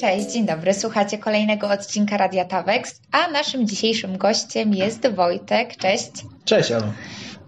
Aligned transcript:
Cześć, 0.00 0.32
dzień 0.32 0.46
dobry. 0.46 0.74
Słuchacie 0.74 1.18
kolejnego 1.18 1.68
odcinka 1.68 2.16
Radia 2.16 2.44
Tawex, 2.44 3.00
a 3.12 3.30
naszym 3.30 3.66
dzisiejszym 3.66 4.18
gościem 4.18 4.74
jest 4.74 5.08
Wojtek. 5.08 5.76
Cześć. 5.76 6.10
Cześć, 6.44 6.72
Anu. 6.72 6.92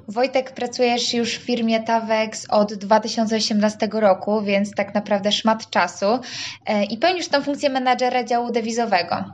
Wojtek, 0.09 0.53
pracujesz 0.53 1.15
już 1.15 1.39
w 1.39 1.43
firmie 1.43 1.83
Tawex 1.83 2.47
od 2.51 2.75
2018 2.75 3.89
roku, 3.93 4.43
więc 4.43 4.71
tak 4.71 4.95
naprawdę 4.95 5.33
szmat 5.33 5.71
czasu 5.71 6.07
e, 6.67 6.85
i 6.85 6.99
pełnisz 6.99 7.29
tą 7.29 7.43
funkcję 7.43 7.71
menadżera 7.71 8.25
działu 8.25 8.53
dewizowego. 8.53 9.25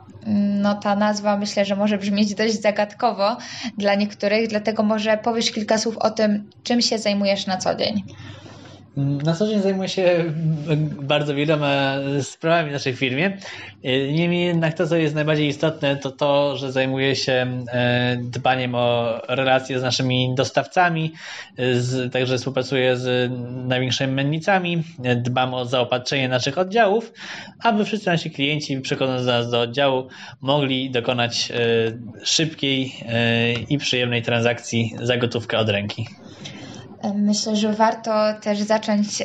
No 0.61 0.75
ta 0.75 0.95
nazwa 0.95 1.37
myślę, 1.37 1.65
że 1.65 1.75
może 1.75 1.97
brzmieć 1.97 2.35
dość 2.35 2.61
zagadkowo 2.61 3.37
dla 3.77 3.95
niektórych, 3.95 4.47
dlatego 4.47 4.83
może 4.83 5.17
powiesz 5.17 5.51
kilka 5.51 5.77
słów 5.77 5.97
o 5.97 6.09
tym, 6.09 6.49
czym 6.63 6.81
się 6.81 6.97
zajmujesz 6.97 7.47
na 7.47 7.57
co 7.57 7.75
dzień. 7.75 8.03
Na 8.97 9.35
co 9.35 9.47
dzień 9.47 9.61
zajmuję 9.61 9.89
się 9.89 10.33
bardzo 11.01 11.35
wieloma 11.35 11.93
sprawami 12.21 12.69
w 12.69 12.73
naszej 12.73 12.93
firmie. 12.93 13.37
Niemniej 14.13 14.45
jednak 14.45 14.73
to, 14.73 14.87
co 14.87 14.95
jest 14.95 15.15
najbardziej 15.15 15.47
istotne, 15.47 15.97
to 15.97 16.11
to, 16.11 16.57
że 16.57 16.71
zajmuję 16.71 17.15
się 17.15 17.63
e, 17.73 18.17
dbaniem 18.21 18.75
o 18.75 19.17
relacje 19.27 19.79
z 19.79 19.83
naszymi 19.83 20.33
dostawcami, 20.35 21.13
z, 21.73 22.13
także 22.13 22.37
współpracuję 22.37 22.97
z 22.97 23.31
największymi 23.67 24.13
mennicami, 24.13 24.83
dbam 25.15 25.53
o 25.53 25.65
zaopatrzenie 25.65 26.29
naszych 26.29 26.57
oddziałów, 26.57 27.13
aby 27.63 27.85
wszyscy 27.85 28.09
nasi 28.09 28.31
klienci 28.31 28.81
do 28.99 29.07
nas 29.07 29.51
do 29.51 29.61
oddziału 29.61 30.07
mogli 30.41 30.91
dokonać 30.91 31.51
e, 31.51 31.55
szybkiej 32.23 32.95
e, 33.07 33.53
i 33.53 33.77
przyjemnej 33.77 34.21
transakcji 34.21 34.93
za 35.01 35.17
gotówkę 35.17 35.57
od 35.57 35.69
ręki. 35.69 36.07
Myślę, 37.15 37.55
że 37.55 37.73
warto 37.73 38.11
też 38.41 38.59
zacząć 38.59 39.23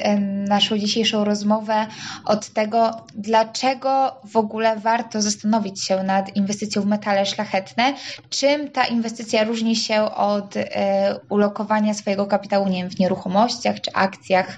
naszą 0.48 0.78
dzisiejszą 0.78 1.25
rozmowę 1.25 1.86
od 2.25 2.48
tego, 2.48 2.91
dlaczego 3.14 4.20
w 4.25 4.36
ogóle 4.36 4.77
warto 4.77 5.22
zastanowić 5.22 5.84
się 5.84 6.02
nad 6.02 6.36
inwestycją 6.36 6.83
w 6.83 6.86
metale 6.86 7.27
szlachetne. 7.27 7.95
Czym 8.30 8.70
ta 8.70 8.84
inwestycja 8.84 9.45
różni 9.45 9.77
się 9.77 10.02
od 10.02 10.56
e, 10.56 11.20
ulokowania 11.28 11.95
swojego 11.95 12.27
kapitału 12.27 12.69
nie 12.69 12.83
wiem, 12.83 12.91
w 12.91 12.98
nieruchomościach 12.98 13.80
czy 13.80 13.92
akcjach? 13.92 14.56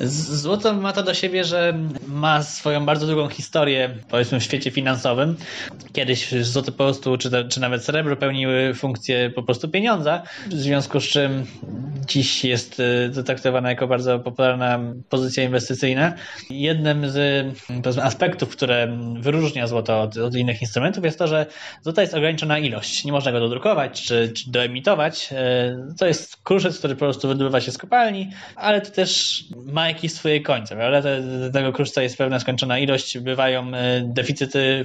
Złoto 0.00 0.74
ma 0.74 0.92
to 0.92 1.02
do 1.02 1.14
siebie, 1.14 1.44
że 1.44 1.78
ma 2.06 2.42
swoją 2.42 2.86
bardzo 2.86 3.06
długą 3.06 3.28
historię, 3.28 3.94
powiedzmy, 4.08 4.40
w 4.40 4.42
świecie 4.42 4.70
finansowym. 4.70 5.36
Kiedyś 5.92 6.34
złoto 6.44 6.72
po 6.72 6.78
prostu, 6.78 7.18
czy, 7.18 7.30
czy 7.48 7.60
nawet 7.60 7.84
srebro 7.84 8.16
pełniły 8.16 8.74
funkcję 8.74 9.30
po 9.30 9.42
prostu 9.42 9.68
pieniądza, 9.68 10.22
w 10.46 10.54
związku 10.54 11.00
z 11.00 11.04
czym 11.04 11.46
dziś 12.06 12.44
jest 12.44 12.80
y, 13.18 13.24
traktowana 13.24 13.70
jako 13.70 13.86
bardzo 13.88 14.18
popularna 14.18 14.80
pozycja 15.08 15.44
inwestycyjna. 15.44 16.14
Jednym 16.50 17.10
z 17.10 17.54
aspektów, 18.02 18.48
które 18.48 18.98
wyróżnia 19.20 19.66
złoto 19.66 20.00
od, 20.00 20.16
od, 20.16 20.34
innych 20.34 20.62
instrumentów 20.62 21.04
jest 21.04 21.18
to, 21.18 21.26
że 21.26 21.46
złoto 21.82 22.00
jest 22.00 22.14
ograniczona 22.14 22.58
ilość. 22.58 23.04
Nie 23.04 23.12
można 23.12 23.32
go 23.32 23.40
dodrukować 23.40 24.02
czy, 24.02 24.32
czy 24.36 24.50
doemitować. 24.50 25.30
Y, 25.32 25.96
to 25.98 26.06
jest 26.06 26.36
kruszec, 26.42 26.78
który 26.78 26.94
po 26.94 26.98
prostu 26.98 27.28
wydobywa 27.28 27.60
się 27.60 27.72
z 27.72 27.78
kopalni, 27.78 28.30
ale 28.56 28.80
to 28.80 28.90
też 28.90 29.44
ma 29.66 29.89
jakieś 29.90 30.12
swoje 30.12 30.40
końce, 30.40 30.76
prawda? 30.76 31.10
Tego 31.52 31.72
kruszca 31.72 32.02
jest 32.02 32.18
pewna 32.18 32.40
skończona 32.40 32.78
ilość. 32.78 33.18
Bywają 33.18 33.68
y, 33.68 33.70
deficyty 34.04 34.84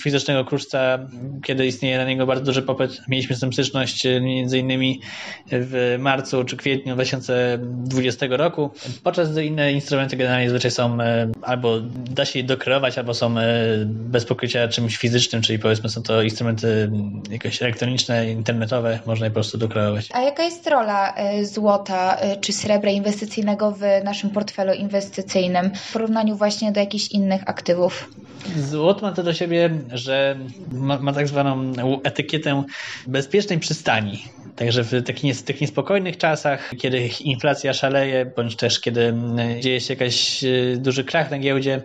fizycznego 0.00 0.44
kruszca, 0.44 0.98
kiedy 1.44 1.66
istnieje 1.66 1.98
na 1.98 2.04
niego 2.04 2.26
bardzo 2.26 2.44
duży 2.44 2.62
popyt. 2.62 3.02
Mieliśmy 3.08 3.36
z 3.36 3.40
tym 3.40 3.52
styczność 3.52 4.04
między 4.20 4.58
innymi 4.58 5.00
w 5.46 5.96
marcu 5.98 6.44
czy 6.44 6.56
kwietniu 6.56 6.94
2020 6.94 8.26
roku, 8.30 8.70
podczas 9.02 9.32
gdy 9.32 9.44
inne 9.44 9.72
instrumenty 9.72 10.16
generalnie 10.16 10.46
zazwyczaj 10.50 10.70
są 10.70 11.00
e, 11.00 11.30
albo 11.42 11.80
da 12.10 12.24
się 12.24 12.38
je 12.38 12.44
dokreować, 12.44 12.98
albo 12.98 13.14
są 13.14 13.38
e, 13.38 13.44
bez 13.86 14.24
pokrycia 14.24 14.68
czymś 14.68 14.96
fizycznym, 14.96 15.42
czyli 15.42 15.58
powiedzmy 15.58 15.88
są 15.88 16.02
to 16.02 16.22
instrumenty 16.22 16.90
jakieś 17.30 17.62
elektroniczne, 17.62 18.30
internetowe, 18.30 18.98
można 19.06 19.26
je 19.26 19.30
po 19.30 19.34
prostu 19.34 19.58
dokreować. 19.58 20.08
A 20.12 20.20
jaka 20.20 20.42
jest 20.42 20.66
rola 20.66 21.14
e, 21.14 21.44
złota 21.44 22.16
czy 22.40 22.52
srebra 22.52 22.90
inwestycyjnego 22.90 23.70
w 23.70 23.80
naszym 24.04 24.30
portfelu 24.34 24.72
inwestycyjnym 24.72 25.70
w 25.74 25.92
porównaniu 25.92 26.36
właśnie 26.36 26.72
do 26.72 26.80
jakichś 26.80 27.08
innych 27.08 27.42
aktywów? 27.48 28.10
Złoto 28.56 29.06
ma 29.06 29.12
to 29.12 29.22
do 29.22 29.34
siebie, 29.34 29.70
że 29.92 30.36
ma, 30.72 30.98
ma 30.98 31.12
tak 31.12 31.28
zwaną 31.28 31.72
etykietę 32.02 32.64
bezpiecznej 33.06 33.58
przystani. 33.58 34.24
Także 34.56 34.84
w 34.84 35.02
takich, 35.02 35.42
takich 35.42 35.60
niespokojnych 35.60 36.16
czasach, 36.16 36.72
kiedy 36.78 37.08
inflacja 37.20 37.72
szaleje, 37.72 38.26
bądź 38.36 38.56
też 38.56 38.80
kiedy 38.80 39.14
dzieje 39.60 39.80
się 39.80 39.94
jakiś 39.94 40.44
e, 40.44 40.76
duży 40.76 41.04
krach 41.04 41.30
na 41.30 41.38
giełdzie, 41.38 41.82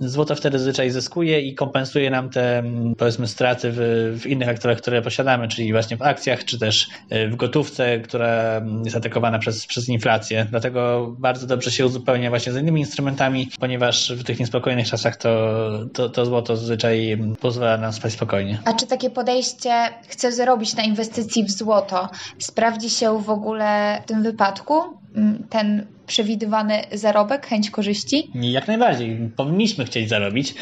złoto 0.00 0.34
wtedy 0.34 0.58
zazwyczaj 0.58 0.90
zyskuje 0.90 1.40
i 1.40 1.54
kompensuje 1.54 2.10
nam 2.10 2.30
te, 2.30 2.62
powiedzmy, 2.98 3.26
straty 3.26 3.70
w, 3.72 3.78
w 4.20 4.26
innych 4.26 4.48
aktorach, 4.48 4.78
które 4.78 5.02
posiadamy, 5.02 5.48
czyli 5.48 5.72
właśnie 5.72 5.96
w 5.96 6.02
akcjach, 6.02 6.44
czy 6.44 6.58
też 6.58 6.88
e, 7.10 7.28
w 7.28 7.36
gotówce, 7.36 7.98
która 7.98 8.62
jest 8.84 8.96
atakowana 8.96 9.38
przez, 9.38 9.66
przez 9.66 9.88
inflację. 9.88 10.46
Dlatego 10.50 11.14
bardzo 11.18 11.46
dobrze 11.46 11.70
się 11.70 11.86
uzupełnia 11.86 12.30
właśnie 12.30 12.52
z 12.52 12.56
innymi 12.56 12.80
instrumentami, 12.80 13.50
ponieważ 13.60 14.12
w 14.12 14.24
tych 14.24 14.40
niespokojnych 14.40 14.88
czasach 14.88 15.16
to, 15.16 15.60
to, 15.92 16.08
to 16.08 16.26
złoto 16.26 16.56
zazwyczaj 16.56 17.18
pozwala 17.40 17.76
nam 17.76 17.92
spać 17.92 18.12
spokojnie. 18.12 18.58
A 18.64 18.72
czy 18.72 18.86
takie 18.86 19.10
podejście, 19.10 19.72
chcę 20.08 20.32
zarobić 20.32 20.74
na 20.76 20.82
inwestycji 20.82 21.44
w 21.44 21.50
złoto, 21.50 22.09
sprawdzi 22.38 22.90
się 22.90 23.22
w 23.22 23.30
ogóle 23.30 24.02
w 24.04 24.08
tym 24.08 24.22
wypadku? 24.22 24.82
Mm, 25.16 25.46
ten 25.48 25.86
przewidywany 26.10 26.82
zarobek, 26.92 27.46
chęć 27.46 27.70
korzyści? 27.70 28.30
Jak 28.34 28.68
najbardziej. 28.68 29.30
Powinniśmy 29.36 29.84
chcieć 29.84 30.08
zarobić. 30.08 30.54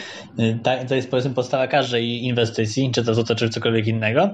To 0.88 0.94
jest 0.94 1.10
powiedzmy 1.10 1.34
podstawa 1.34 1.66
każdej 1.66 2.25
inwestycji, 2.25 2.91
czy 2.94 3.04
to 3.04 3.14
złoto, 3.14 3.34
czy 3.34 3.48
cokolwiek 3.48 3.87
innego. 3.87 4.31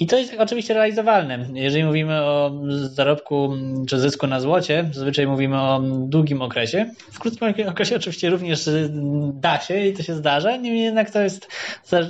I 0.00 0.06
to 0.06 0.18
jest 0.18 0.34
oczywiście 0.38 0.74
realizowalne. 0.74 1.46
Jeżeli 1.54 1.84
mówimy 1.84 2.22
o 2.22 2.60
zarobku 2.68 3.52
czy 3.88 3.98
zysku 3.98 4.26
na 4.26 4.40
złocie, 4.40 4.90
zazwyczaj 4.92 5.26
mówimy 5.26 5.60
o 5.60 5.80
długim 6.08 6.42
okresie. 6.42 6.90
W 7.12 7.18
krótkim 7.18 7.68
okresie 7.68 7.96
oczywiście 7.96 8.30
również 8.30 8.68
da 9.32 9.60
się 9.60 9.86
i 9.86 9.92
to 9.92 10.02
się 10.02 10.14
zdarza, 10.14 10.56
niemniej 10.56 10.84
jednak 10.84 11.10
to 11.10 11.20
jest 11.20 11.48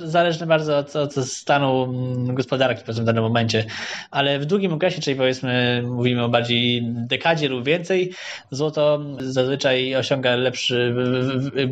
zależne 0.04 0.46
bardzo 0.46 0.78
od, 0.78 0.96
od 0.96 1.14
stanu 1.14 1.94
gospodarki 2.34 2.92
w 2.92 3.04
danym 3.04 3.24
momencie. 3.24 3.64
Ale 4.10 4.38
w 4.38 4.44
długim 4.44 4.72
okresie, 4.72 5.00
czyli 5.00 5.16
powiedzmy 5.16 5.82
mówimy 5.86 6.24
o 6.24 6.28
bardziej 6.28 6.82
dekadzie 6.84 7.48
lub 7.48 7.64
więcej, 7.64 8.12
złoto 8.50 9.00
zazwyczaj 9.20 9.96
osiąga 9.96 10.36
lepszy 10.36 10.94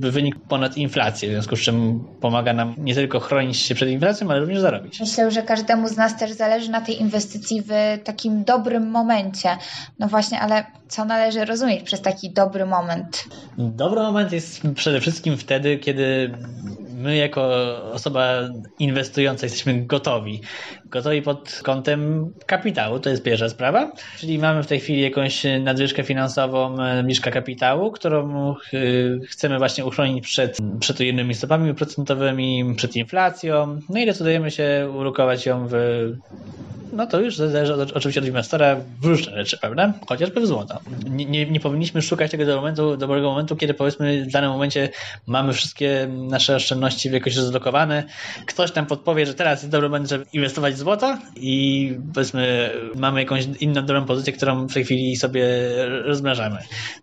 wynik 0.00 0.36
ponad 0.48 0.76
inflację, 0.76 1.28
w 1.28 1.32
związku 1.32 1.56
z 1.56 1.60
czym 1.60 2.04
pomaga 2.20 2.52
nam 2.52 2.74
nie 2.78 2.94
tylko 2.94 3.20
chronić 3.20 3.56
się 3.56 3.74
przed 3.74 3.88
inflacją, 3.88 4.30
ale 4.30 4.40
również 4.40 4.60
zarobić. 4.60 5.00
Myślę, 5.00 5.30
że 5.30 5.42
każdemu 5.42 5.88
z 5.88 5.96
nas 5.96 6.18
też 6.18 6.32
zależy 6.32 6.70
na 6.70 6.80
tej 6.80 7.00
inwestycji 7.00 7.62
w 7.62 7.70
takim 8.04 8.44
dobrym 8.44 8.90
momencie. 8.90 9.56
No 9.98 10.08
właśnie, 10.08 10.40
ale 10.40 10.64
co 10.88 11.04
należy 11.04 11.44
rozumieć 11.44 11.82
przez 11.82 12.00
taki 12.00 12.32
dobry 12.32 12.66
moment? 12.66 13.24
Dobry 13.58 14.00
moment 14.00 14.32
jest 14.32 14.62
przede 14.74 15.00
wszystkim 15.00 15.36
wtedy, 15.36 15.78
kiedy 15.78 16.34
my 16.96 17.16
jako 17.16 17.50
osoba 17.92 18.40
inwestująca 18.78 19.46
jesteśmy 19.46 19.86
gotowi. 19.86 20.40
Gotowi 20.94 21.22
pod 21.22 21.60
kątem 21.62 22.30
kapitału, 22.46 23.00
to 23.00 23.10
jest 23.10 23.22
pierwsza 23.22 23.48
sprawa. 23.48 23.92
Czyli 24.18 24.38
mamy 24.38 24.62
w 24.62 24.66
tej 24.66 24.80
chwili 24.80 25.00
jakąś 25.00 25.42
nadwyżkę 25.60 26.02
finansową, 26.02 26.76
nadwyżkę 26.76 27.30
kapitału, 27.30 27.90
którą 27.90 28.50
e, 28.50 28.54
chcemy 29.28 29.58
właśnie 29.58 29.84
uchronić 29.84 30.24
przed, 30.24 30.58
przed 30.80 31.00
ujemnymi 31.00 31.34
stopami 31.34 31.74
procentowymi, 31.74 32.74
przed 32.76 32.96
inflacją. 32.96 33.80
No 33.88 34.00
i 34.00 34.06
decydujemy 34.06 34.50
się 34.50 34.90
ulokować 34.94 35.46
ją 35.46 35.68
w 35.68 35.74
no 36.94 37.06
to 37.06 37.20
już 37.20 37.36
zależy 37.36 37.74
od, 37.74 37.92
oczywiście 37.92 38.20
od 38.20 38.26
inwestora 38.26 38.76
w 39.00 39.04
różne 39.04 39.32
rzeczy, 39.32 39.58
prawda? 39.58 39.92
Chociażby 40.08 40.40
w 40.40 40.46
złoto. 40.46 40.80
Nie, 41.10 41.26
nie, 41.26 41.46
nie, 41.46 41.60
powinniśmy 41.60 42.02
szukać 42.02 42.30
tego 42.30 42.46
do 42.46 42.56
momentu, 42.56 42.96
dobrego 42.96 43.30
momentu, 43.30 43.56
kiedy 43.56 43.74
powiedzmy 43.74 44.24
w 44.24 44.32
danym 44.32 44.50
momencie 44.50 44.88
mamy 45.26 45.52
wszystkie 45.52 46.08
nasze 46.10 46.56
oszczędności 46.56 47.12
jakoś 47.12 47.36
rozlokowane. 47.36 48.04
Ktoś 48.46 48.74
nam 48.74 48.86
podpowie, 48.86 49.26
że 49.26 49.34
teraz 49.34 49.62
jest 49.62 49.72
dobry 49.72 49.88
moment, 49.88 50.08
żeby 50.08 50.26
inwestować 50.32 50.74
w 50.74 50.78
złoto 50.84 51.18
i 51.36 51.92
powiedzmy 52.14 52.70
mamy 52.94 53.20
jakąś 53.20 53.48
inną 53.60 53.82
dobrą 53.82 54.04
pozycję, 54.04 54.32
którą 54.32 54.66
w 54.66 54.74
tej 54.74 54.84
chwili 54.84 55.16
sobie 55.16 55.44
rozmrażamy. 56.04 56.58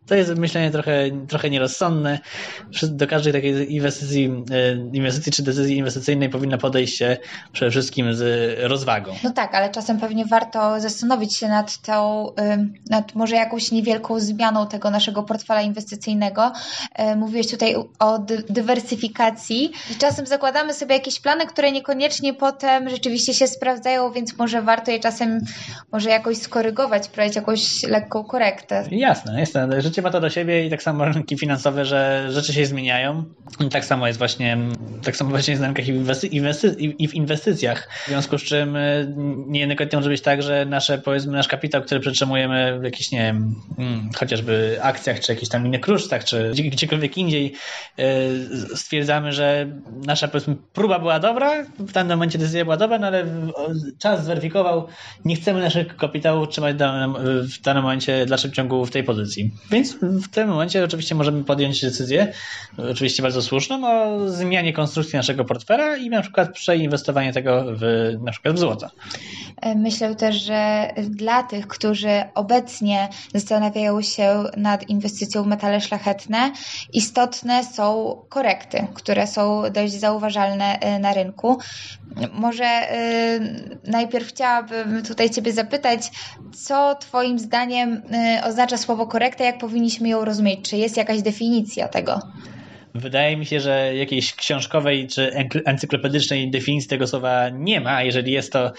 To 0.08 0.16
jest 0.16 0.36
myślenie 0.36 0.72
trochę, 0.72 1.10
trochę 1.28 1.50
nierozsądne. 1.50 2.20
Do 2.84 3.08
każdej 3.08 3.34
takiej 3.34 3.76
inwestycji, 3.76 4.44
e, 4.52 4.72
inwestycji 4.94 5.32
czy 5.32 5.44
decyzji 5.44 5.78
inwestycyjnej 5.78 6.30
powinna 6.30 6.58
podejść 6.58 6.98
się 6.98 7.18
przede 7.52 7.72
wszystkim 7.72 8.14
z 8.14 8.24
rozwagą. 8.60 9.14
No 9.24 9.30
tak, 9.30 9.56
ale 9.56 9.70
czasem 9.70 10.00
pewnie 10.00 10.26
warto 10.26 10.80
zastanowić 10.80 11.36
się 11.36 11.48
nad 11.48 11.82
tą, 11.82 12.28
nad 12.90 13.16
może 13.16 13.36
jakąś 13.36 13.72
niewielką 13.72 14.20
zmianą 14.20 14.68
tego 14.68 14.90
naszego 14.90 15.24
portfela 15.24 15.62
inwestycyjnego. 15.62 16.52
Mówiłeś 17.18 17.52
tutaj 17.52 17.76
o 18.00 18.20
dywersyfikacji 18.50 19.72
i 19.92 19.96
czasem 19.96 20.26
zakładamy 20.26 20.74
sobie 20.74 20.96
jakieś 20.96 21.20
plany, 21.20 21.46
które 21.46 21.72
niekoniecznie 21.72 22.34
potem 22.34 22.90
rzeczywiście 22.90 23.34
się 23.34 23.48
sprawdzają, 23.62 24.12
więc 24.12 24.38
może 24.38 24.62
warto 24.62 24.92
je 24.92 25.00
czasem 25.00 25.40
może 25.92 26.10
jakoś 26.10 26.38
skorygować, 26.38 27.08
prowadzić 27.08 27.36
jakąś 27.36 27.84
lekką 27.84 28.24
korektę. 28.24 28.84
Jasne, 28.92 29.40
jasne. 29.40 29.82
Życie 29.82 30.02
ma 30.02 30.12
to 30.12 30.22
do 30.22 30.30
siebie 30.30 30.66
i 30.66 30.70
tak 30.70 30.84
samo 30.84 31.06
rynki 31.06 31.38
finansowe, 31.38 31.86
że 31.86 32.28
rzeczy 32.30 32.54
się 32.54 32.66
zmieniają. 32.66 33.24
I 33.60 33.70
tak 33.70 33.86
samo 33.86 34.08
jest 34.08 34.20
właśnie, 34.20 34.58
tak 35.04 35.16
samo 35.16 35.30
właśnie 35.30 35.52
jest 35.52 35.62
na 35.62 35.68
rynkach 35.68 35.88
i 37.00 37.08
w 37.08 37.14
inwestycjach. 37.14 37.90
W 38.06 38.08
związku 38.08 38.38
z 38.38 38.44
czym 38.44 38.76
y, 38.76 39.14
niejednokrotnie 39.48 39.98
może 39.98 40.10
być 40.10 40.22
tak, 40.22 40.42
że 40.42 40.66
nasze, 40.66 40.98
powiedzmy, 40.98 41.32
nasz 41.32 41.48
kapitał, 41.48 41.82
który 41.82 42.00
przetrzymujemy 42.00 42.80
w 42.80 42.84
jakichś, 42.84 43.12
nie 43.12 43.20
wiem, 43.20 43.56
mm, 43.78 44.10
chociażby 44.16 44.80
akcjach, 44.82 45.20
czy 45.20 45.32
jakichś 45.32 45.50
tam 45.50 45.68
innych 45.68 45.82
kruszcach, 45.82 46.24
czy 46.24 46.52
gdziekolwiek 46.52 47.18
indziej, 47.18 47.54
y, 48.00 48.78
stwierdzamy, 48.78 49.34
że 49.34 49.68
nasza, 50.06 50.28
powiedzmy, 50.28 50.56
próba 50.74 51.00
była 51.00 51.20
dobra, 51.20 51.64
w 51.80 51.92
danym 51.92 52.18
momencie 52.18 52.38
decyzja 52.38 52.64
była 52.64 52.78
dobra, 52.78 53.00
no 53.00 53.08
ale 53.08 53.26
czas 54.00 54.24
zweryfikował, 54.24 54.88
nie 55.26 55.36
chcemy 55.36 55.62
naszego 55.62 55.94
kapitału 55.94 56.48
trzymać 56.48 56.76
w 56.76 57.62
danym 57.62 57.84
momencie 57.84 58.26
w 58.26 58.30
dalszym 58.30 58.52
ciągu 58.52 58.86
w 58.86 58.92
tej 58.92 59.04
pozycji. 59.04 59.52
Więc 59.72 59.94
w 60.02 60.30
tym 60.30 60.50
momencie 60.50 60.84
oczywiście 60.84 61.16
możemy 61.16 61.44
podjąć 61.44 61.82
decyzję, 61.82 62.34
oczywiście 62.92 63.24
bardzo 63.24 63.42
słuszną, 63.42 63.88
o 63.88 64.30
zmianie 64.30 64.74
konstrukcji 64.74 65.18
naszego 65.18 65.46
portfela 65.46 65.98
i 65.98 66.10
na 66.10 66.22
przykład 66.22 66.54
przeinwestowanie 66.54 67.34
tego 67.34 67.66
w 67.68 68.12
na 68.22 68.32
przykład 68.32 68.56
w 68.56 68.60
złoto. 68.60 68.88
Myślę 69.76 70.16
też, 70.16 70.36
że 70.36 70.90
dla 71.10 71.44
tych, 71.44 71.68
którzy 71.68 72.24
obecnie 72.36 73.10
zastanawiają 73.34 74.02
się 74.02 74.44
nad 74.58 74.90
inwestycją 74.90 75.44
w 75.44 75.48
metale 75.48 75.82
szlachetne, 75.82 76.52
istotne 76.94 77.64
są 77.64 78.16
korekty, 78.30 78.88
które 78.94 79.28
są 79.28 79.64
dość 79.74 79.94
zauważalne 79.94 80.80
y, 80.96 81.00
na 81.00 81.14
rynku. 81.14 81.60
Może 82.34 82.66
y, 82.66 83.41
najpierw 83.88 84.28
chciałabym 84.28 85.04
tutaj 85.04 85.30
Ciebie 85.30 85.54
zapytać, 85.54 86.02
co 86.66 86.96
Twoim 86.96 87.40
zdaniem 87.40 87.94
y, 87.94 88.46
oznacza 88.46 88.78
słowo 88.78 89.08
korekta, 89.08 89.44
jak 89.44 89.58
powinniśmy 89.58 90.10
ją 90.10 90.26
rozumieć? 90.26 90.70
Czy 90.70 90.78
jest 90.78 90.98
jakaś 90.98 91.22
definicja 91.22 91.88
tego? 91.88 92.20
Wydaje 92.96 93.38
mi 93.38 93.46
się, 93.46 93.60
że 93.60 93.96
jakiejś 93.96 94.34
książkowej 94.34 95.08
czy 95.08 95.32
encyklopedycznej 95.66 96.52
definicji 96.52 96.90
tego 96.90 97.08
słowa 97.08 97.50
nie 97.50 97.82
ma. 97.82 98.04
Jeżeli 98.04 98.32
jest 98.32 98.54
to, 98.54 98.72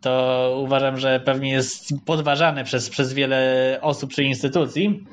to 0.00 0.54
uważam, 0.64 0.98
że 0.98 1.20
pewnie 1.20 1.50
jest 1.50 1.88
podważane 2.06 2.64
przez, 2.64 2.90
przez 2.90 3.12
wiele 3.12 3.78
osób 3.82 4.12
czy 4.12 4.24
instytucji. 4.24 5.04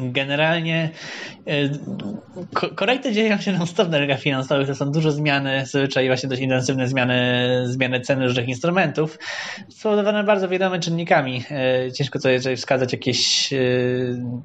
Generalnie 0.00 0.90
e, 1.46 1.52
korekty 2.74 3.12
dzieją 3.12 3.38
się 3.38 3.52
non-stop 3.52 3.90
na 3.90 3.98
rynkach 3.98 4.20
finansowych, 4.20 4.68
to 4.68 4.74
są 4.74 4.92
duże 4.92 5.12
zmiany, 5.12 5.60
zazwyczaj 5.60 6.06
właśnie 6.06 6.28
dość 6.28 6.42
intensywne 6.42 6.88
zmiany, 6.88 7.62
zmiany 7.64 8.00
ceny 8.00 8.26
różnych 8.26 8.48
instrumentów, 8.48 9.18
spowodowane 9.68 10.24
bardzo 10.24 10.48
wieloma 10.48 10.78
czynnikami. 10.78 11.44
E, 11.50 11.92
ciężko 11.92 12.18
tutaj 12.18 12.56
wskazać 12.56 12.92
jakieś, 12.92 13.52
e, 13.52 13.56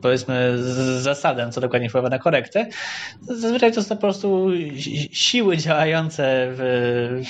powiedzmy, 0.02 0.58
zasadę, 1.00 1.50
co 1.52 1.62
dokładnie 1.62 1.90
wpływa 1.90 2.10
na 2.10 2.20
korektę. 2.20 2.68
Zazwyczaj 3.22 3.72
to 3.72 3.84
są 3.84 3.96
po 3.96 4.02
prostu 4.02 4.50
siły 5.12 5.58
działające 5.58 6.48
w, 6.52 7.22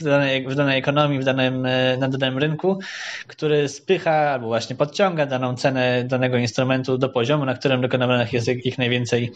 w, 0.00 0.04
danej, 0.04 0.48
w 0.48 0.54
danej 0.54 0.78
ekonomii, 0.78 1.18
w 1.18 1.24
danym, 1.24 1.66
na 1.98 2.08
danym 2.08 2.38
rynku, 2.38 2.78
który 3.26 3.68
spycha 3.68 4.12
albo 4.12 4.46
właśnie 4.46 4.76
podciąga 4.76 5.26
daną 5.26 5.56
cenę 5.56 6.04
danego 6.04 6.36
instrumentu 6.36 6.98
do 6.98 7.08
poziomu, 7.08 7.44
na 7.44 7.54
którym 7.58 7.80
dokonywanych 7.80 8.32
jest 8.32 8.48
ich 8.48 8.78
najwięcej 8.78 9.32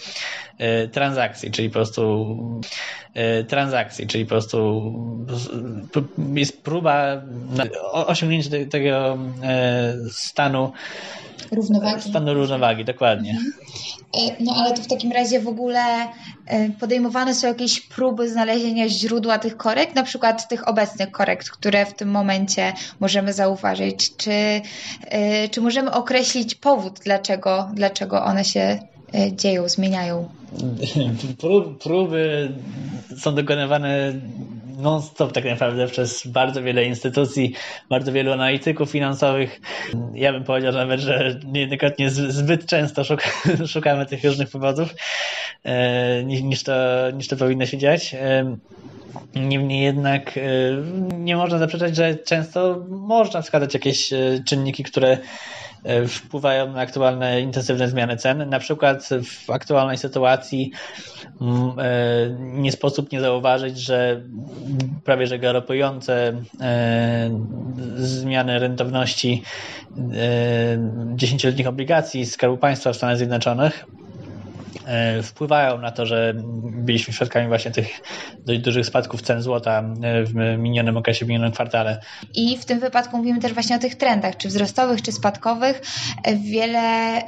e, 0.59 0.89
transakcji, 0.89 1.51
czyli 1.51 1.69
po 1.69 1.75
prostu 1.75 2.37
e, 3.15 3.45
transakcji, 3.45 4.07
czyli 4.07 4.25
po 4.25 4.29
prostu 4.29 4.83
jest 6.35 6.63
próba 6.63 7.23
osiągnięcia 7.93 8.51
tego 8.71 9.19
e, 9.43 9.95
stanu 10.11 10.73
równowagi. 11.53 12.11
Stanu 12.11 12.35
równowagi, 12.35 12.85
dokładnie. 12.85 13.31
Mhm. 13.31 13.53
No 14.41 14.55
ale 14.57 14.75
to 14.75 14.83
w 14.83 14.87
takim 14.87 15.13
razie 15.13 15.41
w 15.41 15.49
ogóle 15.49 15.83
podejmowane 16.81 17.35
są 17.35 17.49
jakieś 17.49 17.81
próby 17.81 18.29
znalezienia 18.29 18.89
źródła 18.89 19.39
tych 19.39 19.57
korekt, 19.57 19.95
na 19.95 20.03
przykład 20.03 20.49
tych 20.49 20.69
obecnych 20.69 21.11
korekt, 21.11 21.51
które 21.51 21.87
w 21.87 21.95
tym 21.95 22.11
momencie 22.11 22.73
możemy 23.01 23.33
zauważyć. 23.33 24.17
Czy, 24.17 24.61
czy 25.51 25.61
możemy 25.61 25.91
określić 25.91 26.55
powód, 26.55 27.01
dlaczego, 27.05 27.69
dlaczego 27.75 28.25
one 28.25 28.45
się 28.45 28.79
e, 29.15 29.33
dzieją, 29.33 29.69
zmieniają? 29.69 30.29
Prób, 31.41 31.83
próby 31.83 32.53
są 33.19 33.35
dokonywane 33.35 34.13
non-stop 34.83 35.33
tak 35.33 35.45
naprawdę 35.45 35.87
przez 35.87 36.27
bardzo 36.27 36.63
wiele 36.63 36.85
instytucji, 36.85 37.55
bardzo 37.91 38.13
wielu 38.13 38.33
analityków 38.33 38.91
finansowych. 38.91 39.61
Ja 40.15 40.33
bym 40.33 40.45
powiedział 40.45 40.73
nawet, 40.73 41.01
że 41.01 41.41
niejednokrotnie 41.45 42.11
zbyt 42.11 42.67
często 42.67 43.05
szuka, 43.05 43.31
szukamy 43.67 44.07
tych 44.07 44.25
różnych 44.25 44.51
powodów 44.51 44.95
e, 45.65 46.25
niż 46.25 46.63
to, 46.63 46.73
niż 47.15 47.29
to 47.29 47.37
powinno 47.37 47.67
się 47.67 47.79
dziać. 47.79 48.15
E, 48.15 48.57
Niemniej 49.35 49.83
jednak 49.83 50.39
e, 50.39 50.41
nie 51.19 51.37
można 51.37 51.59
zaprzeczać, 51.59 51.97
że 51.97 52.15
często 52.15 52.85
można 52.89 53.43
wskazać 53.43 53.75
jakieś 53.75 54.11
czynniki, 54.47 54.85
które 54.85 55.19
wpływają 56.09 56.73
na 56.73 56.81
aktualne 56.81 57.41
intensywne 57.41 57.89
zmiany 57.89 58.17
cen. 58.17 58.49
Na 58.51 58.59
przykład 58.59 59.09
w 59.25 59.51
aktualnej 59.51 59.99
sytuacji 59.99 60.73
mm, 61.41 61.73
nie 62.63 62.73
sposób 62.73 63.13
nie 63.13 63.21
zauważyć, 63.21 63.79
że 63.79 64.23
prawie 65.05 65.27
że 65.27 65.39
galopujące 65.39 66.33
zmiany 67.97 68.59
rentowności 68.59 69.43
dziesięcioletnich 71.15 71.67
obligacji 71.67 72.27
Skarbu 72.27 72.57
Państwa 72.57 72.93
w 72.93 72.97
Stanach 72.97 73.17
Zjednoczonych 73.17 73.87
E, 73.87 74.02
wpływają 75.23 75.79
na 75.79 75.91
to, 75.91 76.07
że 76.07 76.35
byliśmy 76.63 77.15
świadkami 77.15 77.49
właśnie 77.49 77.71
tych 77.71 78.01
dość 78.39 78.61
dużych 78.61 78.87
spadków 78.87 79.23
cen 79.23 79.43
złota 79.43 79.85
e, 80.03 80.25
w 80.25 80.35
minionym 80.59 80.97
okresie, 80.97 81.25
w 81.25 81.29
minionym 81.29 81.53
kwartale. 81.53 82.01
I 82.35 82.59
w 82.59 82.65
tym 82.65 82.81
wypadku 82.81 83.17
mówimy 83.17 83.41
też 83.41 83.53
właśnie 83.53 83.77
o 83.77 83.79
tych 83.79 83.95
trendach, 83.95 84.37
czy 84.37 84.49
wzrostowych, 84.49 85.03
czy 85.03 85.13
spadkowych. 85.13 85.83
E, 86.25 86.37
wiele 86.37 87.19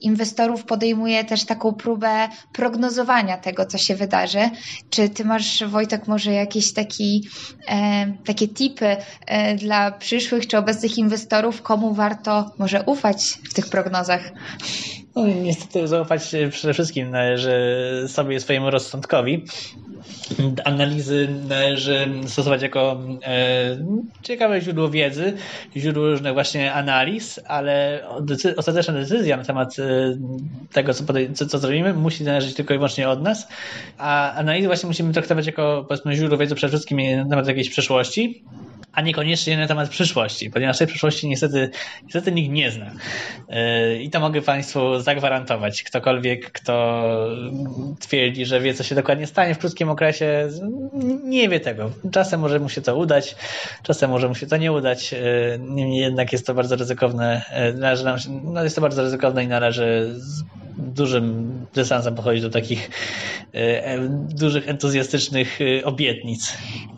inwestorów 0.00 0.64
podejmuje 0.64 1.24
też 1.24 1.44
taką 1.44 1.74
próbę 1.74 2.28
prognozowania 2.52 3.38
tego, 3.38 3.66
co 3.66 3.78
się 3.78 3.96
wydarzy. 3.96 4.50
Czy 4.90 5.08
ty 5.08 5.24
masz, 5.24 5.64
Wojtek, 5.64 6.06
może 6.06 6.32
jakieś 6.32 6.72
taki, 6.72 7.28
e, 7.68 8.12
takie 8.24 8.48
tipy 8.48 8.96
e, 9.26 9.54
dla 9.54 9.90
przyszłych 9.90 10.46
czy 10.46 10.58
obecnych 10.58 10.98
inwestorów, 10.98 11.62
komu 11.62 11.94
warto 11.94 12.50
może 12.58 12.82
ufać 12.82 13.38
w 13.50 13.54
tych 13.54 13.68
prognozach? 13.70 14.32
No, 15.16 15.26
niestety 15.26 15.88
zaufać 15.88 16.22
przede 16.50 16.74
wszystkim 16.74 17.10
należy 17.10 17.54
sobie 18.08 18.40
swojemu 18.40 18.70
rozsądkowi. 18.70 19.44
Analizy 20.64 21.28
należy 21.48 22.08
stosować 22.26 22.62
jako 22.62 23.00
e, 23.24 23.78
ciekawe 24.22 24.60
źródło 24.60 24.90
wiedzy, 24.90 25.32
źródło 25.76 26.10
różnych 26.10 26.32
właśnie 26.32 26.72
analiz, 26.72 27.40
ale 27.46 28.04
ostateczna 28.56 28.94
decyzja 28.94 29.36
na 29.36 29.44
temat 29.44 29.78
e, 29.78 30.16
tego, 30.72 30.94
co, 30.94 31.04
co, 31.34 31.46
co 31.46 31.58
zrobimy, 31.58 31.94
musi 31.94 32.24
zależeć 32.24 32.54
tylko 32.54 32.74
i 32.74 32.76
wyłącznie 32.76 33.08
od 33.08 33.22
nas, 33.22 33.48
a 33.98 34.32
analizy 34.32 34.66
właśnie 34.66 34.86
musimy 34.86 35.12
traktować 35.12 35.46
jako 35.46 35.88
źródło 36.12 36.38
wiedzy 36.38 36.54
przede 36.54 36.70
wszystkim 36.70 36.98
na 37.16 37.24
temat 37.24 37.48
jakiejś 37.48 37.70
przeszłości, 37.70 38.44
a 38.92 39.00
niekoniecznie 39.00 39.56
na 39.56 39.66
temat 39.66 39.88
przyszłości, 39.88 40.50
ponieważ 40.50 40.78
tej 40.78 40.86
przyszłości 40.86 41.28
niestety, 41.28 41.70
niestety 42.02 42.32
nikt 42.32 42.52
nie 42.52 42.70
zna. 42.70 42.90
Yy, 43.48 44.02
I 44.02 44.10
to 44.10 44.20
mogę 44.20 44.42
Państwu 44.42 45.00
zagwarantować. 45.00 45.82
Ktokolwiek, 45.82 46.52
kto 46.52 47.04
twierdzi, 48.00 48.46
że 48.46 48.60
wie, 48.60 48.74
co 48.74 48.82
się 48.84 48.94
dokładnie 48.94 49.26
stanie 49.26 49.54
w 49.54 49.58
krótkim 49.58 49.88
okresie, 49.88 50.48
nie 51.24 51.48
wie 51.48 51.60
tego. 51.60 51.90
Czasem 52.12 52.40
może 52.40 52.60
mu 52.60 52.68
się 52.68 52.80
to 52.80 52.96
udać, 52.96 53.36
czasem 53.82 54.10
może 54.10 54.28
mu 54.28 54.34
się 54.34 54.46
to 54.46 54.56
nie 54.56 54.72
udać. 54.72 55.12
Yy, 55.12 55.18
niemniej 55.60 56.00
jednak 56.00 56.32
jest 56.32 56.46
to 56.46 56.54
bardzo 56.54 56.76
ryzykowne. 56.76 57.42
Yy, 57.66 57.80
należy 57.80 58.04
nam, 58.04 58.18
no 58.44 58.64
jest 58.64 58.76
to 58.76 58.82
bardzo 58.82 59.02
ryzykowne 59.02 59.44
i 59.44 59.48
należy 59.48 60.14
dużym 60.78 61.52
dystansem 61.74 62.14
podchodzić 62.14 62.42
do 62.42 62.50
takich 62.50 62.90
dużych, 64.28 64.68
entuzjastycznych 64.68 65.58
obietnic. 65.84 66.52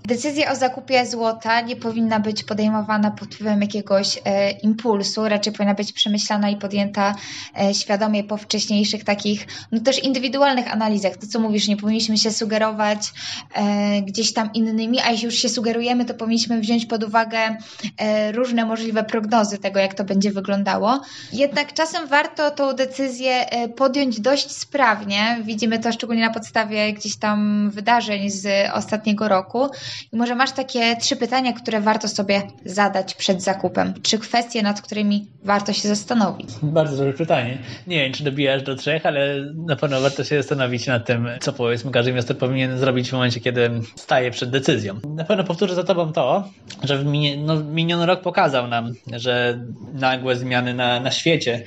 Decyzja 0.04 0.52
o 0.52 0.56
zakupie 0.56 1.06
złota 1.06 1.60
nie 1.60 1.76
powinna 1.76 2.20
być 2.20 2.44
podejmowana 2.44 3.10
pod 3.10 3.34
wpływem 3.34 3.62
jakiegoś 3.62 4.18
e, 4.24 4.50
impulsu, 4.50 5.28
raczej 5.28 5.52
powinna 5.52 5.74
być 5.74 5.92
przemyślana 5.92 6.50
i 6.50 6.56
podjęta 6.56 7.14
e, 7.60 7.74
świadomie 7.74 8.24
po 8.24 8.36
wcześniejszych 8.36 9.04
takich, 9.04 9.46
no 9.72 9.80
też 9.80 10.04
indywidualnych 10.04 10.72
analizach. 10.72 11.16
To, 11.16 11.26
co 11.26 11.40
mówisz, 11.40 11.68
nie 11.68 11.76
powinniśmy 11.76 12.18
się 12.18 12.30
sugerować 12.30 13.12
e, 13.54 14.02
gdzieś 14.02 14.32
tam 14.32 14.50
innymi, 14.54 15.00
a 15.00 15.10
jeśli 15.10 15.26
już 15.26 15.34
się 15.34 15.48
sugerujemy, 15.48 16.04
to 16.04 16.14
powinniśmy 16.14 16.60
wziąć 16.60 16.86
pod 16.86 17.04
uwagę 17.04 17.56
e, 17.98 18.32
różne 18.32 18.64
możliwe 18.64 19.04
prognozy 19.04 19.58
tego, 19.58 19.80
jak 19.80 19.94
to 19.94 20.04
będzie 20.04 20.30
wyglądało. 20.30 21.00
Jednak 21.32 21.74
czasem 21.74 22.06
warto 22.06 22.50
tą 22.50 22.72
decyzję 22.72 23.50
e, 23.50 23.68
podjąć 23.70 24.20
dość 24.20 24.50
sprawnie. 24.50 25.38
Widzimy 25.44 25.78
to 25.78 25.92
szczególnie 25.92 26.22
na 26.22 26.34
podstawie 26.34 26.92
gdzieś 26.92 27.16
tam 27.16 27.70
wydarzeń 27.70 28.30
z 28.30 28.70
ostatniego 28.74 29.28
roku. 29.28 29.68
I 30.12 30.16
może 30.16 30.34
masz 30.34 30.52
takie 30.52 30.96
trzy 30.96 31.16
pytania, 31.16 31.52
które 31.52 31.80
warto 31.80 32.08
sobie 32.08 32.42
zadać 32.64 33.14
przed 33.14 33.42
zakupem. 33.42 33.94
Trzy 34.02 34.18
kwestie, 34.18 34.62
nad 34.62 34.80
którymi 34.80 35.26
warto 35.44 35.72
się 35.72 35.88
zastanowić. 35.88 36.48
Bardzo 36.62 36.96
dobre 36.96 37.12
pytanie. 37.12 37.58
Nie 37.86 37.96
wiem, 37.96 38.12
czy 38.12 38.24
dobijasz 38.24 38.62
do 38.62 38.76
trzech, 38.76 39.06
ale 39.06 39.52
na 39.66 39.76
pewno 39.76 40.00
warto 40.00 40.24
się 40.24 40.36
zastanowić 40.36 40.86
nad 40.86 41.06
tym, 41.06 41.28
co 41.40 41.52
powiedzmy 41.52 41.90
każdy 41.90 42.10
inwestor 42.10 42.38
powinien 42.38 42.78
zrobić 42.78 43.10
w 43.10 43.12
momencie, 43.12 43.40
kiedy 43.40 43.70
staje 43.96 44.30
przed 44.30 44.50
decyzją. 44.50 45.00
Na 45.16 45.24
pewno 45.24 45.44
powtórzę 45.44 45.74
za 45.74 45.84
tobą 45.84 46.12
to, 46.12 46.48
że 46.82 46.98
w 46.98 47.04
no, 47.38 47.60
miniony 47.60 48.06
rok 48.06 48.20
pokazał 48.20 48.68
nam, 48.68 48.92
że 49.12 49.60
nagłe 49.92 50.36
zmiany 50.36 50.74
na, 50.74 51.00
na 51.00 51.10
świecie, 51.10 51.64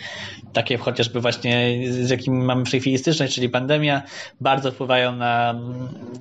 takie 0.53 0.77
chociażby 0.77 1.21
właśnie 1.21 1.77
z 1.93 2.09
jakimi 2.09 2.43
mamy 2.43 2.65
w 2.65 2.71
tej 2.71 2.79
chwili 2.79 2.97
styczność, 2.97 3.35
czyli 3.35 3.49
pandemia, 3.49 4.01
bardzo 4.41 4.71
wpływają 4.71 5.15
na 5.15 5.55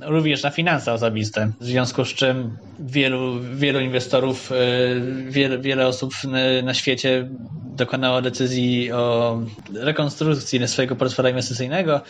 również 0.01 0.43
na 0.43 0.51
finanse 0.51 0.93
osobiste. 0.93 1.53
W 1.61 1.65
związku 1.65 2.05
z 2.05 2.09
czym 2.09 2.57
wielu, 2.81 3.41
wielu 3.55 3.81
inwestorów, 3.81 4.53
y, 4.53 5.27
wiele, 5.31 5.59
wiele 5.59 5.87
osób 5.87 6.15
na 6.63 6.75
świecie 6.75 7.29
dokonało 7.77 8.23
decyzji 8.23 8.93
o 8.93 9.39
rekonstrukcji 9.75 10.69
swojego 10.69 10.97
portfela 10.97 11.29
inwestycyjnego 11.29 12.01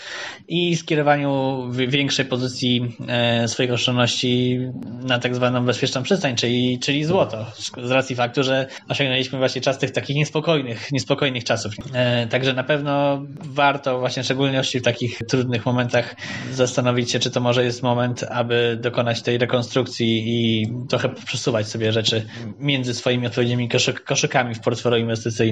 i 0.49 0.77
skierowaniu 0.77 1.63
większej 1.71 2.25
pozycji 2.25 2.97
e, 3.09 3.49
swoich 3.49 3.73
oszczędności 3.73 4.61
na 4.85 5.19
tak 5.19 5.35
zwaną 5.35 5.65
bezpieczną 5.65 6.03
przystań, 6.03 6.37
czyli, 6.37 6.79
czyli 6.79 7.05
złoto. 7.05 7.47
Z 7.85 7.91
racji 7.91 8.17
faktu, 8.17 8.43
że 8.43 8.67
osiągnęliśmy 8.89 9.39
właśnie 9.39 9.61
czas 9.61 9.79
tych 9.79 9.91
takich 9.91 10.17
niespokojnych, 10.17 10.93
niespokojnych 10.93 11.45
czasów. 11.45 11.75
E, 11.93 12.27
także 12.27 12.53
na 12.53 12.65
pewno 12.65 13.23
warto 13.41 13.99
właśnie, 13.99 14.25
szczególnie 14.25 14.63
w 14.63 14.83
takich 14.83 15.19
trudnych 15.29 15.67
momentach 15.67 16.15
zastanowić 16.53 17.11
się, 17.11 17.19
czy 17.19 17.31
to 17.31 17.41
może 17.41 17.65
jest 17.65 17.83
moment, 17.83 18.25
aby 18.31 18.79
dokonać 18.81 19.23
tej 19.23 19.39
rekonstrukcji 19.39 20.25
i 20.27 20.67
trochę 20.89 21.09
przesuwać 21.09 21.69
sobie 21.69 21.93
rzeczy 21.93 22.27
między 22.59 22.95
swoimi 22.95 23.27
odpowiednimi 23.27 23.69
koszykami 24.05 24.55
w 24.55 24.61
portfelu 24.61 24.97
inwestycyjnym. 24.97 25.52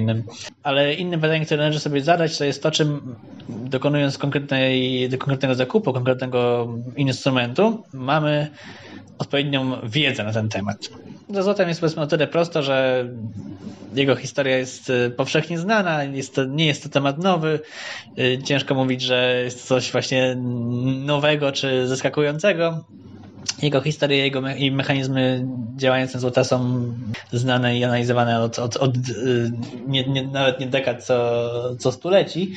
Ale 0.63 0.93
innym 0.93 1.21
pytaniem, 1.21 1.45
które 1.45 1.61
należy 1.61 1.79
sobie 1.79 2.01
zadać, 2.01 2.37
to 2.37 2.45
jest 2.45 2.63
to, 2.63 2.71
czym 2.71 3.15
dokonując 3.49 4.17
konkretnej, 4.17 5.09
konkretnego 5.09 5.55
zakupu, 5.55 5.93
konkretnego 5.93 6.67
instrumentu, 6.95 7.83
mamy 7.93 8.47
odpowiednią 9.17 9.75
wiedzę 9.83 10.23
na 10.23 10.33
ten 10.33 10.49
temat. 10.49 10.89
Ze 11.29 11.43
złotem 11.43 11.67
jest 11.67 11.79
powiedzmy 11.79 12.01
o 12.01 12.07
tyle 12.07 12.27
prosto, 12.27 12.63
że 12.63 13.07
jego 13.95 14.15
historia 14.15 14.57
jest 14.57 14.89
y, 14.89 15.09
powszechnie 15.17 15.59
znana, 15.59 16.03
jest 16.03 16.35
to, 16.35 16.45
nie 16.45 16.65
jest 16.65 16.83
to 16.83 16.89
temat 16.89 17.17
nowy. 17.17 17.59
Y, 18.19 18.39
ciężko 18.43 18.75
mówić, 18.75 19.01
że 19.01 19.41
jest 19.43 19.67
coś 19.67 19.91
właśnie 19.91 20.35
nowego 21.05 21.51
czy 21.51 21.87
zaskakującego. 21.87 22.83
Jego 23.61 23.81
historia 23.81 24.23
jego 24.23 24.41
me 24.41 24.57
i 24.57 24.71
mechanizmy 24.71 25.47
działania 25.75 26.07
złota 26.07 26.43
są 26.43 26.83
znane 27.33 27.77
i 27.77 27.83
analizowane 27.83 28.41
od, 28.41 28.59
od, 28.59 28.77
od 28.77 28.95
y, 28.97 29.51
nie, 29.87 30.03
nie, 30.03 30.27
nawet 30.27 30.59
nie 30.59 30.67
dekad, 30.67 31.03
co, 31.03 31.41
co 31.79 31.91
stuleci. 31.91 32.53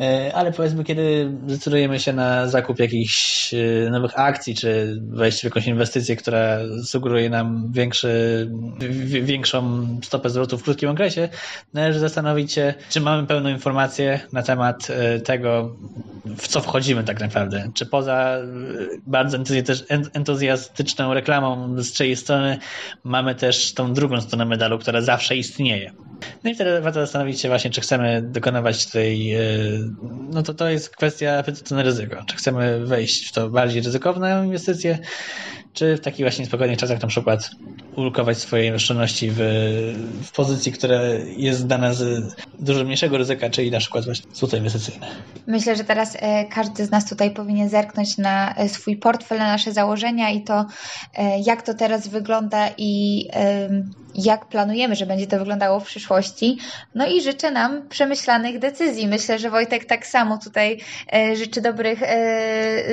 E, 0.00 0.34
ale 0.34 0.52
powiedzmy, 0.52 0.84
kiedy 0.84 1.32
zdecydujemy 1.46 2.00
się 2.00 2.12
na 2.12 2.48
zakup 2.48 2.78
jakichś 2.78 3.54
e, 3.54 3.90
nowych 3.90 4.18
akcji, 4.18 4.54
czy 4.54 5.00
wejść 5.08 5.40
w 5.40 5.44
jakąś 5.44 5.66
inwestycję, 5.66 6.16
która 6.16 6.58
sugeruje 6.84 7.30
nam 7.30 7.72
większy, 7.72 8.50
większą 9.22 9.86
stopę 10.04 10.30
zwrotu 10.30 10.58
w 10.58 10.62
krótkim 10.62 10.90
okresie, 10.90 11.28
należy 11.74 11.98
zastanowić 11.98 12.52
się, 12.52 12.74
czy 12.90 13.00
mamy 13.00 13.26
pełną 13.26 13.48
informację 13.48 14.20
na 14.32 14.42
temat 14.42 14.88
tego, 15.24 15.76
w 16.36 16.48
co 16.48 16.60
wchodzimy 16.60 17.04
tak 17.04 17.20
naprawdę. 17.20 17.70
Czy 17.74 17.86
poza 17.86 18.38
bardzo 19.06 19.38
entuzjastyczną 20.12 21.14
reklamą 21.14 21.82
z 21.82 21.92
czyjej 21.92 22.16
strony 22.16 22.58
mamy 23.04 23.34
też 23.34 23.74
tą 23.74 23.92
drugą 23.92 24.20
stronę 24.20 24.44
medalu, 24.44 24.78
która 24.78 25.00
zawsze 25.00 25.36
istnieje. 25.36 25.92
No 26.44 26.50
i 26.50 26.54
wtedy 26.54 26.80
warto 26.80 27.00
zastanowić 27.00 27.40
się 27.40 27.48
właśnie, 27.48 27.70
czy 27.70 27.80
chcemy 27.80 28.22
dokonywać 28.22 28.86
tej, 28.86 29.34
e, 29.34 29.40
no 30.30 30.42
to 30.42 30.54
to 30.54 30.68
jest 30.68 30.96
kwestia 30.96 31.38
apetytu 31.38 31.74
na 31.74 31.82
ryzyko. 31.82 32.24
Czy 32.26 32.36
chcemy 32.36 32.86
wejść 32.86 33.28
w 33.28 33.32
to 33.32 33.50
bardziej 33.50 33.82
ryzykowną 33.82 34.44
inwestycję, 34.44 34.98
czy 35.72 35.96
w 35.96 36.00
takich 36.00 36.20
właśnie 36.20 36.46
spokojnych 36.46 36.78
czasach 36.78 37.02
na 37.02 37.08
przykład 37.08 37.50
ulokować 37.96 38.38
swoje 38.38 38.74
oszczędności 38.74 39.30
w, 39.30 39.38
w 40.22 40.32
pozycji, 40.32 40.72
która 40.72 41.02
jest 41.36 41.66
dana 41.66 41.94
z 41.94 42.34
dużo 42.58 42.84
mniejszego 42.84 43.18
ryzyka, 43.18 43.50
czyli 43.50 43.70
na 43.70 43.78
przykład 43.78 44.04
właśnie 44.04 44.30
złoto 44.32 44.56
inwestycyjne. 44.56 45.06
Myślę, 45.46 45.76
że 45.76 45.84
teraz 45.84 46.17
każdy 46.50 46.84
z 46.84 46.90
nas 46.90 47.04
tutaj 47.04 47.30
powinien 47.30 47.68
zerknąć 47.68 48.18
na 48.18 48.54
e, 48.54 48.68
swój 48.68 48.96
portfel, 48.96 49.38
na 49.38 49.46
nasze 49.46 49.72
założenia 49.72 50.30
i 50.30 50.42
to, 50.42 50.66
e, 51.14 51.40
jak 51.40 51.62
to 51.62 51.74
teraz 51.74 52.08
wygląda 52.08 52.68
i 52.78 53.24
jak 54.18 54.46
planujemy, 54.46 54.96
że 54.96 55.06
będzie 55.06 55.26
to 55.26 55.38
wyglądało 55.38 55.80
w 55.80 55.84
przyszłości. 55.84 56.58
No 56.94 57.06
i 57.06 57.22
życzę 57.22 57.50
nam 57.50 57.88
przemyślanych 57.88 58.58
decyzji. 58.58 59.06
Myślę, 59.06 59.38
że 59.38 59.50
Wojtek 59.50 59.84
tak 59.84 60.06
samo 60.06 60.38
tutaj 60.38 60.80
życzy 61.34 61.60
dobrych 61.60 62.00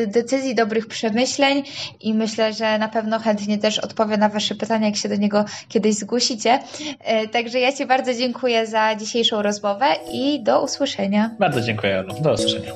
decyzji, 0.08 0.56
dobrych 0.56 0.88
przemyśleń 0.88 1.64
i 2.02 2.14
myślę, 2.14 2.54
że 2.54 2.78
na 2.78 2.88
pewno 2.88 3.20
chętnie 3.20 3.58
też 3.58 3.80
odpowie 3.80 4.18
na 4.18 4.30
Wasze 4.30 4.56
pytania, 4.56 4.88
jak 4.88 4.96
się 4.96 5.10
do 5.10 5.16
niego 5.16 5.46
kiedyś 5.70 5.96
zgłosicie. 5.96 6.60
E, 7.00 7.28
także 7.28 7.60
ja 7.60 7.74
Ci 7.74 7.86
bardzo 7.86 8.14
dziękuję 8.14 8.68
za 8.68 8.96
dzisiejszą 8.96 9.42
rozmowę 9.42 9.86
i 10.12 10.44
do 10.44 10.64
usłyszenia. 10.64 11.36
Bardzo 11.40 11.62
dziękuję, 11.62 12.00
Olu. 12.00 12.22
Do 12.22 12.34
usłyszenia. 12.34 12.72